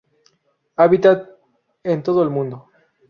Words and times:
Hábitat: 0.77 1.29
En 1.83 2.01
todo 2.01 2.23
el 2.23 2.31
mundo. 2.31 2.67